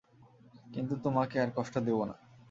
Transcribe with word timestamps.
কিন্তু 0.65 0.93
তোমাকে 0.95 1.35
আর 1.39 1.49
কষ্ট 1.55 1.75
দেবো 1.77 2.03
না। 2.05 2.15